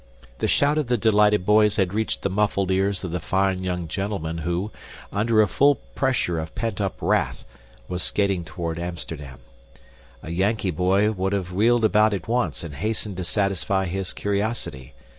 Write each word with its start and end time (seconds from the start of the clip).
The 0.39 0.47
shout 0.47 0.79
of 0.79 0.87
the 0.87 0.97
delighted 0.97 1.45
boys 1.45 1.75
had 1.75 1.93
reached 1.93 2.23
the 2.23 2.29
muffled 2.31 2.71
ears 2.71 3.03
of 3.03 3.11
the 3.11 3.19
fine 3.19 3.63
young 3.63 3.87
gentleman 3.87 4.39
who, 4.39 4.71
under 5.11 5.43
a 5.43 5.47
full 5.47 5.75
pressure 5.93 6.39
of 6.39 6.55
pent 6.55 6.81
up 6.81 6.95
wrath, 7.01 7.45
was 7.87 8.01
skating 8.01 8.43
toward 8.43 8.79
Amsterdam. 8.79 9.41
A 10.23 10.31
Yankee 10.31 10.71
boy 10.71 11.11
would 11.11 11.33
have 11.33 11.51
wheeled 11.51 11.85
about 11.85 12.15
at 12.15 12.27
once 12.27 12.63
and 12.63 12.73
hastened 12.77 13.15
to 13.17 13.23
satisfy 13.23 13.85
his 13.85 14.11
curiosity. 14.11 14.95